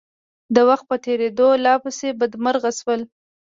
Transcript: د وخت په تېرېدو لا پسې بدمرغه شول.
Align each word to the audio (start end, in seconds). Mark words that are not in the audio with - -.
د 0.55 0.57
وخت 0.69 0.85
په 0.91 0.95
تېرېدو 1.05 1.47
لا 1.65 1.73
پسې 1.83 2.09
بدمرغه 2.19 2.71
شول. 2.79 3.01